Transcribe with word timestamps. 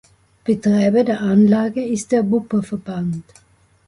Betreiber 0.45 1.03
der 1.03 1.21
Anlage 1.21 1.85
ist 1.85 2.11
der 2.11 2.27
Wupperverband. 2.31 3.23